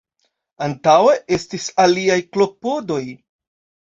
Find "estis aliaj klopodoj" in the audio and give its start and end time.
1.37-3.03